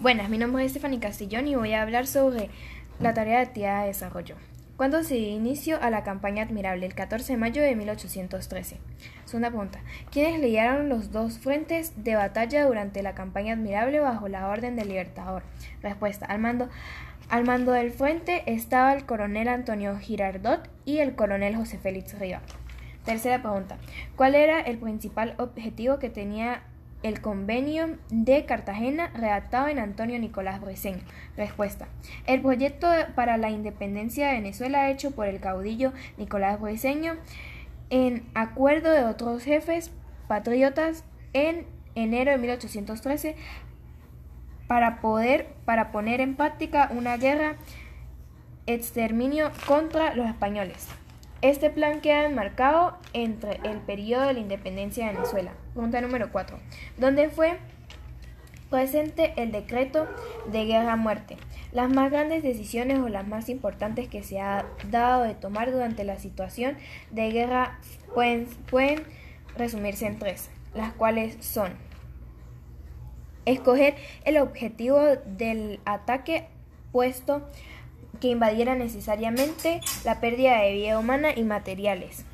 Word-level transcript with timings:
Buenas, 0.00 0.30
mi 0.30 0.38
nombre 0.38 0.64
es 0.64 0.70
Stephanie 0.70 1.00
Castillón 1.00 1.48
y 1.48 1.56
voy 1.56 1.72
a 1.72 1.82
hablar 1.82 2.06
sobre 2.06 2.50
la 3.00 3.14
tarea 3.14 3.38
de 3.38 3.46
actividad 3.46 3.80
de 3.80 3.88
desarrollo. 3.88 4.36
¿Cuándo 4.76 5.02
se 5.02 5.16
dio 5.16 5.26
inicio 5.26 5.82
a 5.82 5.90
la 5.90 6.04
campaña 6.04 6.44
admirable? 6.44 6.86
El 6.86 6.94
14 6.94 7.32
de 7.32 7.36
mayo 7.36 7.62
de 7.62 7.74
1813. 7.74 8.78
Segunda 9.24 9.48
pregunta. 9.48 9.80
¿Quiénes 10.12 10.40
lidiaron 10.40 10.88
los 10.88 11.10
dos 11.10 11.40
frentes 11.40 12.04
de 12.04 12.14
batalla 12.14 12.64
durante 12.64 13.02
la 13.02 13.16
campaña 13.16 13.54
admirable 13.54 13.98
bajo 13.98 14.28
la 14.28 14.46
orden 14.46 14.76
del 14.76 14.86
Libertador? 14.86 15.42
Respuesta. 15.82 16.26
Al 16.26 16.38
mando, 16.38 16.68
al 17.28 17.42
mando 17.42 17.72
del 17.72 17.90
frente 17.90 18.44
estaba 18.46 18.92
el 18.92 19.04
coronel 19.04 19.48
Antonio 19.48 19.98
Girardot 19.98 20.70
y 20.84 20.98
el 20.98 21.16
coronel 21.16 21.56
José 21.56 21.76
Félix 21.76 22.16
Riva. 22.16 22.40
Tercera 23.04 23.42
pregunta. 23.42 23.78
¿Cuál 24.14 24.36
era 24.36 24.60
el 24.60 24.78
principal 24.78 25.34
objetivo 25.38 25.98
que 25.98 26.08
tenía 26.08 26.62
el 27.02 27.20
convenio 27.20 27.96
de 28.10 28.44
Cartagena 28.44 29.08
redactado 29.14 29.68
en 29.68 29.78
Antonio 29.78 30.18
Nicolás 30.18 30.60
Briceño. 30.60 31.02
Respuesta. 31.36 31.88
El 32.26 32.42
proyecto 32.42 32.88
para 33.14 33.36
la 33.36 33.50
independencia 33.50 34.28
de 34.28 34.34
Venezuela 34.34 34.90
hecho 34.90 35.12
por 35.12 35.26
el 35.26 35.40
caudillo 35.40 35.92
Nicolás 36.16 36.60
Briceño 36.60 37.14
en 37.90 38.24
acuerdo 38.34 38.90
de 38.90 39.04
otros 39.04 39.44
jefes 39.44 39.90
patriotas 40.26 41.04
en 41.32 41.66
enero 41.94 42.32
de 42.32 42.38
1813 42.38 43.36
para 44.66 45.00
poder 45.00 45.48
para 45.64 45.90
poner 45.92 46.20
en 46.20 46.36
práctica 46.36 46.90
una 46.92 47.16
guerra 47.16 47.56
exterminio 48.66 49.50
contra 49.66 50.14
los 50.14 50.26
españoles. 50.26 50.88
Este 51.40 51.70
plan 51.70 52.00
queda 52.00 52.24
enmarcado 52.24 52.98
entre 53.12 53.60
el 53.62 53.78
periodo 53.78 54.26
de 54.26 54.32
la 54.32 54.40
independencia 54.40 55.06
de 55.06 55.12
Venezuela. 55.12 55.52
Pregunta 55.72 56.00
número 56.00 56.32
4. 56.32 56.58
¿Dónde 56.96 57.28
fue 57.28 57.58
presente 58.70 59.34
el 59.36 59.52
decreto 59.52 60.08
de 60.50 60.64
guerra 60.64 60.94
a 60.94 60.96
muerte? 60.96 61.36
Las 61.70 61.92
más 61.92 62.10
grandes 62.10 62.42
decisiones 62.42 62.98
o 62.98 63.08
las 63.08 63.24
más 63.28 63.48
importantes 63.48 64.08
que 64.08 64.24
se 64.24 64.40
ha 64.40 64.66
dado 64.90 65.22
de 65.22 65.34
tomar 65.34 65.70
durante 65.70 66.02
la 66.02 66.18
situación 66.18 66.76
de 67.12 67.30
guerra 67.30 67.78
pueden, 68.14 68.46
pueden 68.68 69.04
resumirse 69.56 70.08
en 70.08 70.18
tres, 70.18 70.50
las 70.74 70.92
cuales 70.92 71.36
son 71.38 71.70
escoger 73.46 73.94
el 74.24 74.38
objetivo 74.38 75.00
del 75.24 75.78
ataque 75.84 76.48
puesto 76.90 77.48
que 78.20 78.28
invadiera 78.28 78.74
necesariamente 78.74 79.80
la 80.04 80.20
pérdida 80.20 80.60
de 80.60 80.72
vida 80.72 80.98
humana 80.98 81.30
y 81.34 81.42
materiales. 81.44 82.24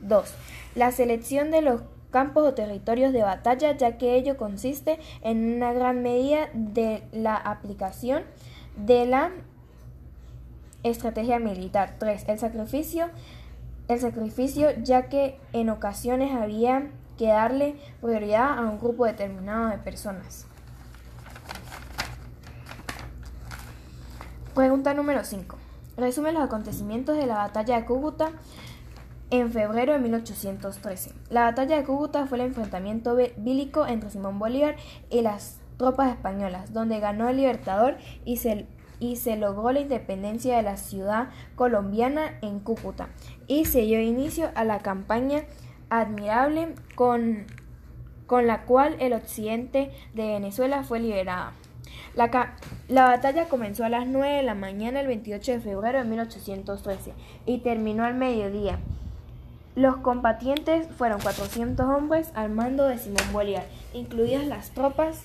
2. 0.00 0.34
La 0.74 0.92
selección 0.92 1.50
de 1.50 1.62
los 1.62 1.82
campos 2.10 2.46
o 2.46 2.54
territorios 2.54 3.12
de 3.12 3.22
batalla, 3.22 3.76
ya 3.76 3.98
que 3.98 4.14
ello 4.14 4.36
consiste 4.36 4.98
en 5.22 5.56
una 5.56 5.72
gran 5.72 6.02
medida 6.02 6.48
de 6.52 7.02
la 7.12 7.34
aplicación 7.36 8.22
de 8.76 9.06
la 9.06 9.32
estrategia 10.82 11.38
militar. 11.38 11.96
3. 11.98 12.28
El 12.28 12.38
sacrificio, 12.38 13.08
el 13.88 14.00
sacrificio, 14.00 14.68
ya 14.82 15.08
que 15.08 15.38
en 15.52 15.70
ocasiones 15.70 16.32
había 16.34 16.90
que 17.18 17.28
darle 17.28 17.76
prioridad 18.00 18.58
a 18.58 18.62
un 18.62 18.78
grupo 18.78 19.06
determinado 19.06 19.70
de 19.70 19.78
personas. 19.78 20.46
Pregunta 24.54 24.94
número 24.94 25.24
5. 25.24 25.56
Resume 25.96 26.30
los 26.30 26.44
acontecimientos 26.44 27.16
de 27.16 27.26
la 27.26 27.38
batalla 27.38 27.80
de 27.80 27.86
Cúcuta 27.86 28.30
en 29.30 29.50
febrero 29.50 29.94
de 29.94 29.98
1813. 29.98 31.10
La 31.28 31.42
batalla 31.42 31.76
de 31.76 31.82
Cúcuta 31.82 32.26
fue 32.26 32.38
el 32.38 32.44
enfrentamiento 32.44 33.16
bílico 33.36 33.84
entre 33.84 34.10
Simón 34.10 34.38
Bolívar 34.38 34.76
y 35.10 35.22
las 35.22 35.58
tropas 35.76 36.12
españolas, 36.12 36.72
donde 36.72 37.00
ganó 37.00 37.28
el 37.28 37.38
Libertador 37.38 37.96
y 38.24 38.36
se, 38.36 39.36
logró 39.36 39.72
la 39.72 39.80
independencia 39.80 40.56
de 40.56 40.62
la 40.62 40.76
ciudad 40.76 41.30
colombiana 41.56 42.38
en 42.40 42.60
Cúcuta 42.60 43.08
y 43.48 43.64
se 43.64 43.80
dio 43.80 44.00
inicio 44.00 44.52
a 44.54 44.62
la 44.62 44.78
campaña 44.78 45.42
admirable 45.90 46.76
con 46.94 47.46
la 48.30 48.62
cual 48.66 48.94
el 49.00 49.14
occidente 49.14 49.90
de 50.14 50.28
Venezuela 50.28 50.84
fue 50.84 51.00
liberada. 51.00 51.54
La, 52.14 52.54
la, 52.88 53.04
batalla 53.04 53.48
comenzó 53.48 53.84
a 53.84 53.88
las 53.88 54.06
9 54.06 54.36
de 54.36 54.42
la 54.42 54.54
mañana 54.54 55.00
el 55.00 55.06
28 55.08 55.52
de 55.52 55.60
febrero 55.60 55.98
de 55.98 56.04
1813 56.04 57.12
y 57.46 57.58
terminó 57.58 58.04
al 58.04 58.14
mediodía. 58.14 58.78
Los 59.74 59.96
combatientes 59.96 60.86
fueron 60.96 61.20
400 61.20 61.84
hombres 61.86 62.30
al 62.34 62.50
mando 62.50 62.86
de 62.86 62.98
Simón 62.98 63.32
Bolívar, 63.32 63.64
incluidas 63.92 64.46
las 64.46 64.70
tropas, 64.70 65.24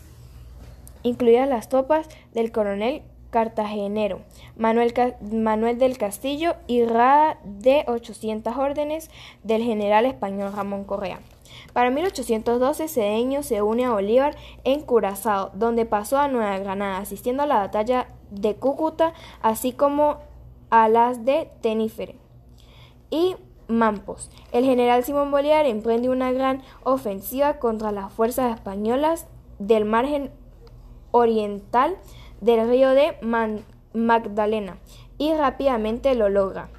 incluidas 1.04 1.48
las 1.48 1.70
tropas 1.70 2.08
del 2.34 2.52
coronel 2.52 3.04
cartagenero 3.30 4.22
Manuel, 4.58 4.94
Manuel 5.32 5.78
del 5.78 5.98
Castillo 5.98 6.56
y 6.68 6.84
rada 6.84 7.38
de 7.44 7.84
800 7.88 8.58
órdenes 8.58 9.10
del 9.44 9.64
general 9.64 10.06
español 10.06 10.52
Ramón 10.54 10.84
Correa. 10.84 11.20
Para 11.74 11.90
1812, 11.90 12.88
Cedeño 12.88 13.44
se 13.44 13.62
une 13.62 13.86
a 13.86 13.92
Bolívar 13.92 14.36
en 14.64 14.82
Curazao, 14.82 15.52
donde 15.54 15.86
pasó 15.86 16.18
a 16.18 16.28
Nueva 16.28 16.58
Granada, 16.60 16.98
asistiendo 16.98 17.44
a 17.44 17.48
la 17.48 17.60
batalla 17.60 18.10
de 18.32 18.56
Cúcuta, 18.56 19.14
así 19.42 19.72
como 19.72 20.18
a 20.70 20.88
las 20.90 21.26
de 21.26 21.50
Tenífere 21.62 22.16
y 23.10 23.36
Mampos. 23.68 24.32
El 24.52 24.66
general 24.66 25.04
Simón 25.04 25.32
Bolívar 25.32 25.66
emprende 25.66 26.10
una 26.10 26.32
gran 26.32 26.64
ofensiva 26.84 27.60
contra 27.60 27.92
las 27.92 28.12
fuerzas 28.12 28.56
españolas 28.56 29.28
del 29.60 29.86
margen 29.86 30.32
oriental 31.12 31.98
del 32.42 32.68
río 32.68 32.90
de 32.92 33.16
Magdalena 33.94 34.78
y 35.18 35.34
rápidamente 35.34 36.16
lo 36.16 36.30
logra. 36.30 36.70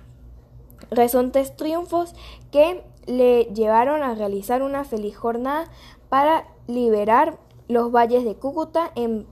Resultes 0.90 1.56
triunfos 1.56 2.14
que 2.50 2.82
le 3.06 3.44
llevaron 3.44 4.02
a 4.02 4.14
realizar 4.14 4.62
una 4.62 4.84
feliz 4.84 5.16
jornada 5.16 5.66
para 6.08 6.46
liberar 6.66 7.38
los 7.68 7.92
valles 7.92 8.24
de 8.24 8.34
Cúcuta 8.34 8.90
en 8.94 9.26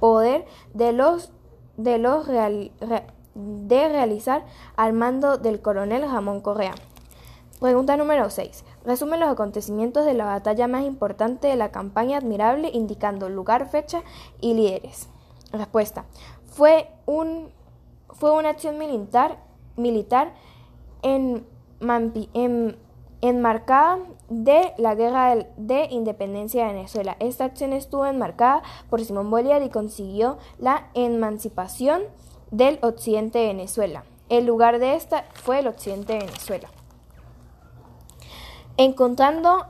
poder 0.00 0.44
de 0.74 0.92
los 0.92 1.32
de 1.76 1.98
los 1.98 2.26
de 2.26 3.88
realizar 3.88 4.44
al 4.76 4.92
mando 4.92 5.38
del 5.38 5.60
coronel 5.60 6.02
Ramón 6.02 6.40
Correa. 6.40 6.74
Pregunta 7.60 7.96
número 7.96 8.30
6. 8.30 8.64
Resume 8.84 9.16
los 9.16 9.28
acontecimientos 9.28 10.04
de 10.04 10.14
la 10.14 10.24
batalla 10.24 10.68
más 10.68 10.84
importante 10.84 11.48
de 11.48 11.56
la 11.56 11.70
campaña 11.70 12.18
admirable 12.18 12.70
indicando 12.72 13.28
lugar, 13.28 13.68
fecha 13.68 14.02
y 14.40 14.54
líderes. 14.54 15.08
Respuesta. 15.52 16.04
Fue 16.46 16.90
un 17.06 17.50
fue 18.10 18.32
una 18.32 18.50
acción 18.50 18.78
militar 18.78 19.38
militar 19.76 20.34
en 21.02 21.46
enmarcada 23.20 23.98
de 24.28 24.72
la 24.78 24.94
Guerra 24.94 25.34
de 25.56 25.84
Independencia 25.90 26.66
de 26.66 26.74
Venezuela. 26.74 27.16
Esta 27.20 27.44
acción 27.44 27.72
estuvo 27.72 28.06
enmarcada 28.06 28.62
por 28.90 29.04
Simón 29.04 29.30
Bolívar 29.30 29.62
y 29.62 29.70
consiguió 29.70 30.38
la 30.58 30.88
emancipación 30.94 32.02
del 32.50 32.78
occidente 32.82 33.38
de 33.38 33.48
Venezuela. 33.48 34.04
El 34.28 34.46
lugar 34.46 34.78
de 34.78 34.94
esta 34.94 35.24
fue 35.34 35.60
el 35.60 35.68
occidente 35.68 36.14
de 36.14 36.20
Venezuela. 36.20 36.68
Encontrando 38.76 39.66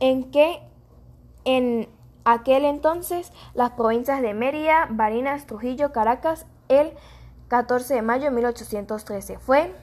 en 0.00 0.30
que 0.30 0.60
en 1.44 1.88
aquel 2.24 2.64
entonces 2.64 3.32
las 3.54 3.72
provincias 3.72 4.22
de 4.22 4.34
Mérida, 4.34 4.86
Barinas, 4.90 5.46
Trujillo, 5.46 5.92
Caracas, 5.92 6.46
el 6.68 6.92
14 7.48 7.94
de 7.94 8.02
mayo 8.02 8.24
de 8.24 8.30
1813 8.30 9.38
fue 9.38 9.74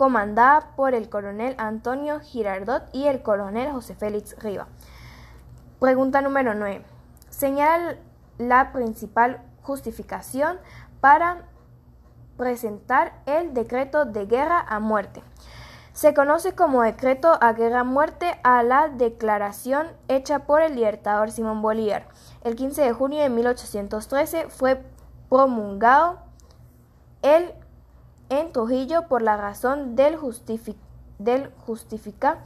comandada 0.00 0.72
por 0.76 0.94
el 0.94 1.10
coronel 1.10 1.54
Antonio 1.58 2.20
Girardot 2.20 2.84
y 2.94 3.08
el 3.08 3.20
coronel 3.20 3.70
José 3.70 3.94
Félix 3.94 4.34
Riva. 4.38 4.66
Pregunta 5.78 6.22
número 6.22 6.54
9. 6.54 6.82
Señala 7.28 7.96
la 8.38 8.72
principal 8.72 9.42
justificación 9.60 10.56
para 11.02 11.42
presentar 12.38 13.12
el 13.26 13.52
decreto 13.52 14.06
de 14.06 14.24
guerra 14.24 14.64
a 14.66 14.80
muerte. 14.80 15.22
Se 15.92 16.14
conoce 16.14 16.54
como 16.54 16.80
decreto 16.80 17.36
a 17.38 17.52
guerra 17.52 17.80
a 17.80 17.84
muerte 17.84 18.40
a 18.42 18.62
la 18.62 18.88
declaración 18.88 19.86
hecha 20.08 20.46
por 20.46 20.62
el 20.62 20.76
libertador 20.76 21.30
Simón 21.30 21.60
Bolívar. 21.60 22.08
El 22.42 22.56
15 22.56 22.80
de 22.80 22.92
junio 22.94 23.20
de 23.20 23.28
1813 23.28 24.48
fue 24.48 24.82
promulgado 25.28 26.20
el 27.20 27.52
en 28.30 28.52
Trujillo 28.52 29.06
por 29.08 29.20
la 29.22 29.36
razón 29.36 29.96
del, 29.96 30.18
del 31.18 31.50
justifica 31.66 32.38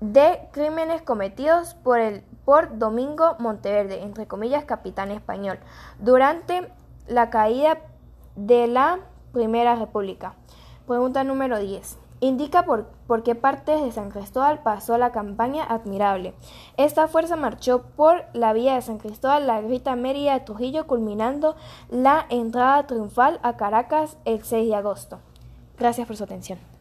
de 0.00 0.48
crímenes 0.52 1.02
cometidos 1.02 1.74
por, 1.74 2.00
el, 2.00 2.22
por 2.44 2.78
Domingo 2.78 3.36
Monteverde, 3.38 4.02
entre 4.02 4.26
comillas, 4.26 4.64
capitán 4.64 5.10
español, 5.10 5.58
durante 6.00 6.72
la 7.06 7.30
caída 7.30 7.78
de 8.34 8.66
la 8.66 8.98
Primera 9.32 9.76
República. 9.76 10.34
Pregunta 10.86 11.22
número 11.22 11.58
10. 11.58 11.98
Indica 12.22 12.64
por, 12.64 12.86
qué 13.24 13.34
partes 13.34 13.82
de 13.82 13.90
San 13.90 14.10
Cristóbal 14.10 14.62
pasó 14.62 14.96
la 14.96 15.10
campaña 15.10 15.64
admirable. 15.64 16.34
Esta 16.76 17.08
fuerza 17.08 17.34
marchó 17.34 17.82
por 17.96 18.24
la 18.32 18.52
vía 18.52 18.76
de 18.76 18.82
San 18.82 18.98
Cristóbal, 18.98 19.46
la 19.46 19.60
grita 19.60 19.96
Mérida 19.96 20.34
de 20.34 20.40
Trujillo, 20.40 20.86
culminando 20.86 21.56
la 21.90 22.24
entrada 22.30 22.86
triunfal 22.86 23.40
a 23.42 23.56
Caracas 23.56 24.16
el 24.24 24.42
6 24.42 24.68
de 24.68 24.74
agosto. 24.76 25.18
Gracias 25.76 26.06
por 26.06 26.16
su 26.16 26.24
atención. 26.24 26.71